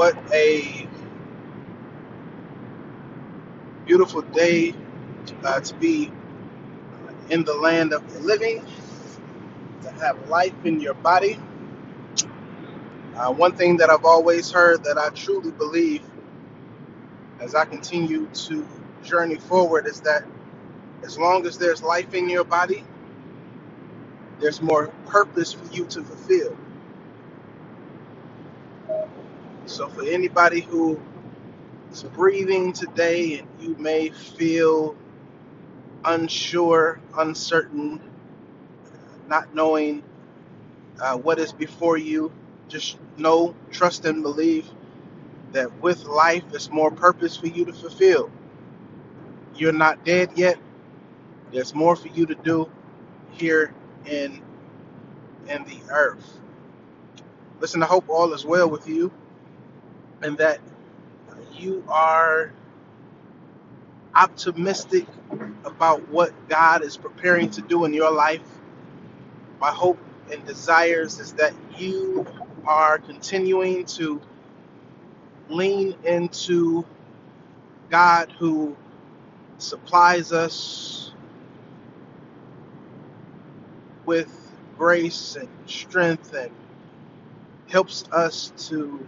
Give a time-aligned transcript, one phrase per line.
[0.00, 0.88] What a
[3.86, 4.74] beautiful day
[5.44, 6.12] uh, to be
[7.30, 8.64] in the land of the living,
[9.82, 11.40] to have life in your body.
[13.16, 16.02] Uh, one thing that I've always heard that I truly believe
[17.40, 18.68] as I continue to
[19.04, 20.24] journey forward is that
[21.04, 22.84] as long as there's life in your body,
[24.40, 26.56] there's more purpose for you to fulfill.
[29.70, 31.00] So, for anybody who
[31.92, 34.96] is breathing today and you may feel
[36.04, 38.00] unsure, uncertain,
[39.28, 40.02] not knowing
[41.00, 42.32] uh, what is before you,
[42.68, 44.68] just know, trust, and believe
[45.52, 48.30] that with life, there's more purpose for you to fulfill.
[49.56, 50.58] You're not dead yet.
[51.52, 52.70] There's more for you to do
[53.32, 53.74] here
[54.06, 54.42] in
[55.48, 56.40] in the earth.
[57.60, 59.12] Listen, I hope all is well with you,
[60.22, 60.60] and that
[61.52, 62.52] you are
[64.14, 65.06] optimistic
[65.64, 68.42] about what God is preparing to do in your life.
[69.60, 69.98] My hope
[70.32, 72.26] and desires is that you
[72.66, 74.20] are continuing to
[75.48, 76.84] lean into
[77.90, 78.76] God who
[79.58, 81.12] supplies us
[84.06, 86.50] with grace and strength and
[87.68, 89.06] helps us to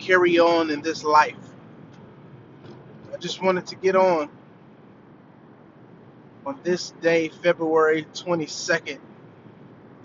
[0.00, 1.36] carry on in this life.
[3.12, 4.30] I just wanted to get on
[6.46, 8.98] on this day, February 22nd,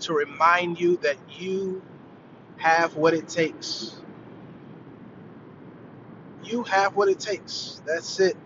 [0.00, 1.82] to remind you that you
[2.58, 3.96] have what it takes.
[6.44, 7.82] You have what it takes.
[7.86, 8.36] That's it.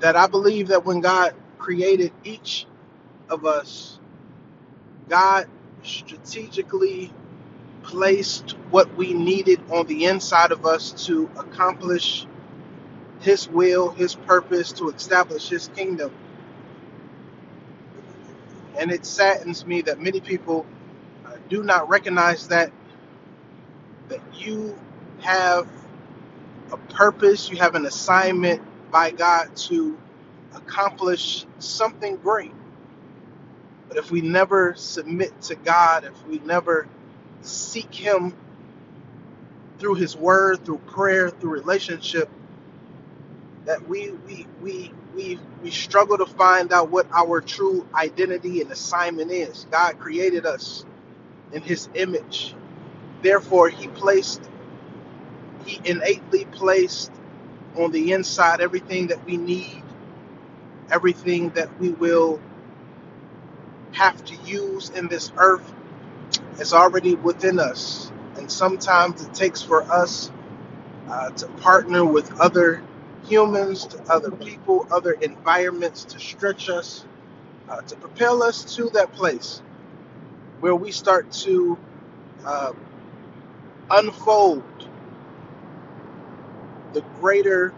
[0.00, 2.66] That I believe that when God created each
[3.30, 4.00] of us,
[5.08, 5.48] God
[5.82, 7.12] strategically
[7.90, 12.26] placed what we needed on the inside of us to accomplish
[13.20, 16.12] His will, His purpose, to establish His kingdom.
[18.78, 20.66] And it saddens me that many people
[21.26, 22.72] uh, do not recognize that
[24.08, 24.78] that you
[25.20, 25.68] have
[26.72, 28.62] a purpose, you have an assignment
[28.92, 29.98] by God to
[30.54, 32.52] accomplish something great.
[33.88, 36.88] But if we never submit to God, if we never
[37.42, 38.34] seek Him
[39.78, 42.30] through His Word, through prayer, through relationship,
[43.66, 48.70] that we we we we we struggle to find out what our true identity and
[48.72, 49.66] assignment is.
[49.70, 50.84] God created us
[51.52, 52.54] in His image.
[53.22, 54.42] Therefore, He placed,
[55.66, 57.12] He innately placed
[57.76, 59.82] on the inside everything that we need,
[60.90, 62.40] everything that we will
[63.92, 65.72] have to use in this earth
[66.58, 68.12] is already within us.
[68.36, 70.30] And sometimes it takes for us
[71.08, 72.82] uh, to partner with other
[73.26, 77.06] humans, to other people, other environments to stretch us,
[77.68, 79.62] uh, to propel us to that place
[80.60, 81.78] where we start to
[82.46, 82.72] uh,
[83.90, 84.64] unfold
[86.94, 87.74] the greater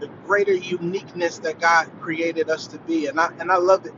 [0.00, 3.06] the greater uniqueness that God created us to be.
[3.06, 3.94] And I and I love it,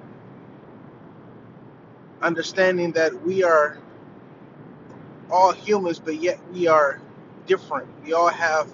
[2.25, 3.79] understanding that we are
[5.31, 7.01] all humans, but yet we are
[7.47, 7.89] different.
[8.05, 8.69] We all have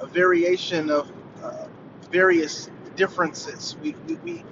[0.00, 1.10] a variation of
[1.42, 1.66] uh,
[2.12, 3.76] various differences.
[3.82, 4.44] We, we, we,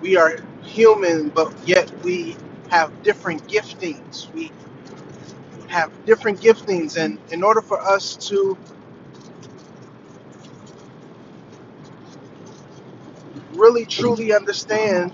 [0.00, 2.36] we are human, but yet we
[2.70, 4.32] have different giftings.
[4.34, 4.52] We
[5.68, 8.58] have different giftings, and in order for us to
[13.54, 15.12] really truly understand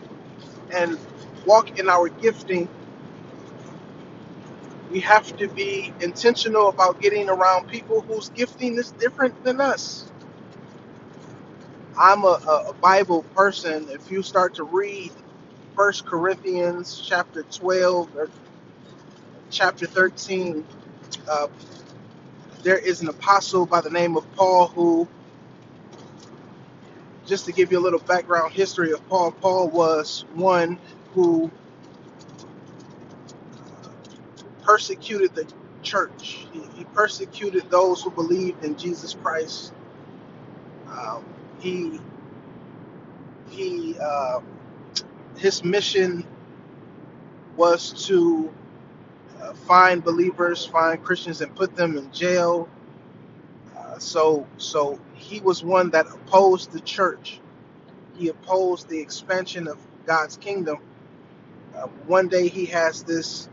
[0.73, 0.99] and
[1.47, 2.69] walk in our gifting,
[4.91, 10.11] we have to be intentional about getting around people whose gifting is different than us.
[11.99, 13.87] I'm a, a, Bible person.
[13.91, 15.13] If you start to read
[15.77, 18.31] First Corinthians chapter 12 or
[19.51, 20.65] chapter 13,
[21.29, 21.47] uh,
[22.63, 25.09] there is an apostle by the name of Paul who,
[27.27, 30.79] just to give you a little background history of Paul, Paul was one
[31.15, 31.51] who
[34.63, 35.47] persecuted the
[35.83, 36.47] church.
[36.53, 39.73] He, he persecuted those who believed in Jesus Christ.
[40.89, 41.25] Um,
[41.61, 42.01] he
[43.51, 44.41] he uh,
[45.37, 46.27] his mission
[47.57, 48.53] was to
[49.43, 52.69] uh, find believers, find Christians, and put them in jail.
[53.77, 57.41] Uh, so so he was one that opposed the church.
[58.17, 60.79] He opposed the expansion of God's kingdom.
[61.77, 63.49] Uh, one day he has this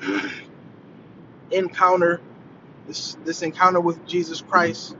[1.50, 2.20] encounter,
[2.86, 4.96] this this encounter with Jesus Christ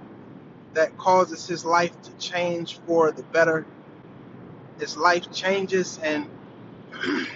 [0.75, 3.67] that causes his life to change for the better.
[4.79, 6.29] His life changes, and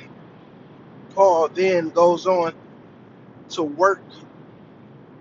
[1.14, 2.54] Paul then goes on
[3.50, 4.02] to work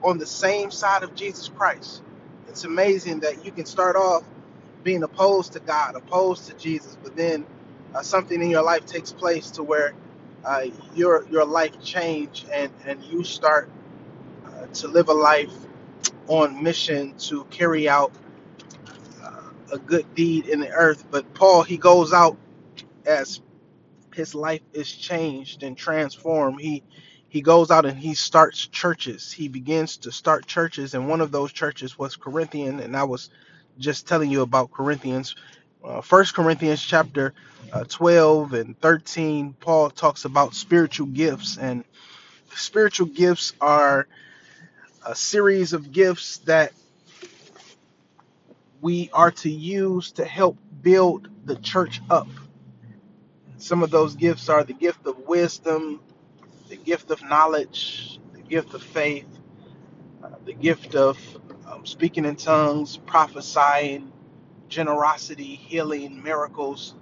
[0.04, 2.04] on the same side of Jesus Christ.
[2.48, 4.24] It's amazing that you can start off
[4.84, 7.46] being opposed to God, opposed to Jesus, but then
[7.96, 9.94] uh, something in your life takes place to where
[10.46, 10.66] uh,
[10.96, 13.70] your your life change and and you start
[14.46, 15.54] uh, to live a life
[16.28, 18.12] on mission to carry out
[19.24, 19.42] uh,
[19.74, 21.06] a good deed in the earth.
[21.12, 22.38] But Paul he goes out
[23.06, 23.42] as
[24.16, 26.62] his life is changed and transformed.
[26.62, 26.84] He
[27.30, 29.32] he goes out and he starts churches.
[29.32, 32.80] He begins to start churches, and one of those churches was Corinthian.
[32.80, 33.30] And I was
[33.80, 35.36] just telling you about Corinthians.
[35.84, 37.34] Uh, First Corinthians chapter
[37.74, 41.84] uh, 12 and 13, Paul talks about spiritual gifts, and
[42.56, 44.08] spiritual gifts are
[45.06, 46.74] a series of gifts that
[48.80, 52.28] we are to use to help build the church up.
[53.58, 56.00] Some of those gifts are the gift of wisdom,
[56.70, 59.28] the gift of knowledge, the gift of faith,
[60.24, 61.18] uh, the gift of
[61.68, 64.12] um, speaking in tongues, prophesying,
[64.72, 66.96] generosity, healing, miracles.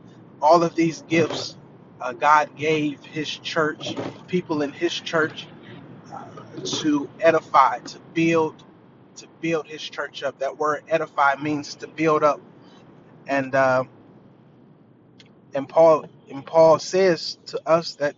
[0.43, 1.57] All of these gifts
[2.01, 3.95] uh, God gave His church,
[4.27, 5.47] people in His church,
[6.13, 6.25] uh,
[6.65, 8.63] to edify, to build,
[9.17, 10.39] to build His church up.
[10.39, 12.41] That word edify means to build up,
[13.27, 13.85] and uh,
[15.55, 18.15] and Paul and Paul says to us that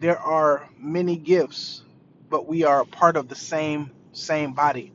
[0.00, 1.82] there are many gifts,
[2.30, 4.92] but we are a part of the same same body.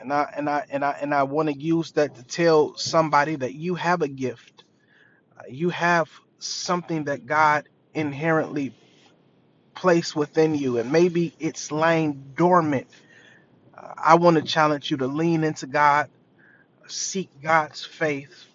[0.00, 3.36] And I and I and I and I want to use that to tell somebody
[3.36, 4.64] that you have a gift.
[5.38, 6.10] Uh, You have
[6.40, 8.74] something that God inherently
[9.74, 12.88] placed within you, and maybe it's lying dormant.
[13.76, 16.10] Uh, I want to challenge you to lean into God,
[16.88, 18.46] seek God's faith,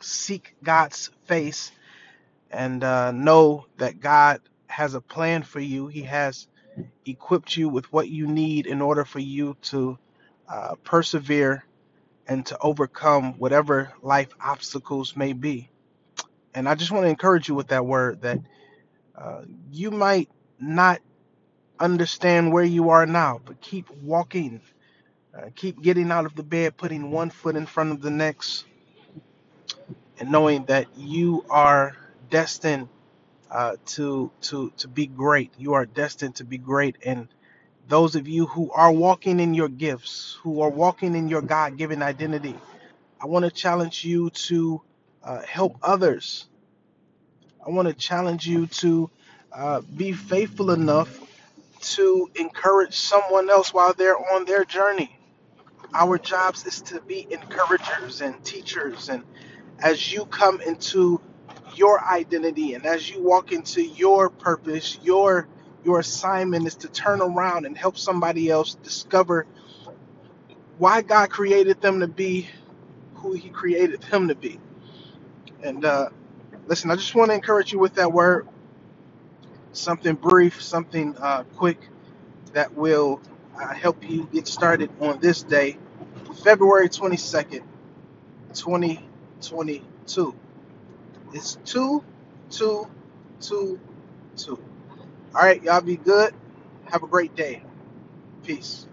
[0.00, 1.72] seek God's face,
[2.50, 5.88] and uh, know that God has a plan for you.
[5.88, 6.48] He has
[7.06, 9.98] equipped you with what you need in order for you to
[10.50, 11.64] uh, persevere
[12.28, 15.70] and to overcome whatever life obstacles may be.
[16.54, 18.40] And I just want to encourage you with that word that
[19.16, 20.28] uh, you might
[20.60, 21.00] not
[21.80, 24.60] understand where you are now, but keep walking,
[25.36, 28.64] uh, keep getting out of the bed, putting one foot in front of the next,
[30.18, 31.96] and knowing that you are
[32.30, 32.88] destined
[33.50, 35.52] uh, to to to be great.
[35.58, 37.28] You are destined to be great, and
[37.90, 42.02] those of you who are walking in your gifts, who are walking in your God-given
[42.02, 42.54] identity,
[43.20, 44.80] I want to challenge you to
[45.24, 46.48] uh, help others.
[47.66, 49.10] I want to challenge you to
[49.52, 51.20] uh, be faithful enough
[51.80, 55.16] to encourage someone else while they're on their journey.
[55.92, 59.24] Our jobs is to be encouragers and teachers, and
[59.80, 61.20] as you come into
[61.74, 65.48] your identity and as you walk into your purpose, your
[65.84, 69.46] your assignment is to turn around and help somebody else discover
[70.78, 72.48] why God created them to be
[73.16, 74.60] who He created them to be.
[75.62, 76.10] And uh,
[76.66, 78.48] listen, I just want to encourage you with that word,
[79.72, 81.80] something brief, something uh, quick
[82.52, 83.20] that will
[83.60, 85.78] uh, help you get started on this day,
[86.44, 87.62] February 22nd,
[88.54, 90.34] 2022.
[91.34, 92.04] It's 2
[92.50, 92.88] 2
[93.40, 93.80] 2
[94.36, 94.60] 2.
[95.34, 96.34] All right, y'all be good.
[96.86, 97.62] Have a great day.
[98.44, 98.88] Peace.